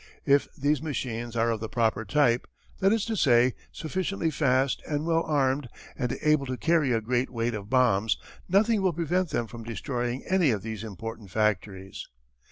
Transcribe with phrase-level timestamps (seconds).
[0.25, 2.47] If these machines are of the proper type
[2.79, 7.29] that is to say, sufficiently fast and well armed and able to carry a great
[7.29, 8.17] weight of bombs
[8.49, 12.07] nothing will prevent them from destroying any of these important factories.